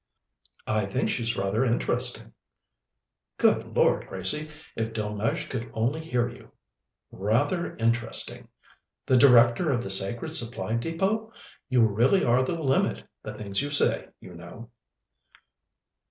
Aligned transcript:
"I 0.65 0.87
think 0.87 1.09
she's 1.11 1.37
rather 1.37 1.63
interesting." 1.63 2.33
"Good 3.37 3.75
Lord, 3.77 4.07
Gracie! 4.07 4.49
if 4.75 4.93
Delmege 4.93 5.47
could 5.47 5.69
only 5.75 5.99
hear 6.01 6.27
you! 6.27 6.49
Rather 7.11 7.75
interesting! 7.77 8.47
The 9.05 9.15
Director 9.17 9.69
of 9.69 9.83
the 9.83 9.91
Sacred 9.91 10.35
Supply 10.35 10.73
Depôt! 10.73 11.31
You 11.69 11.85
really 11.87 12.25
are 12.25 12.41
the 12.41 12.59
limit, 12.59 13.03
the 13.21 13.31
things 13.35 13.61
you 13.61 13.69
say, 13.69 14.07
you 14.19 14.33
know." 14.33 14.71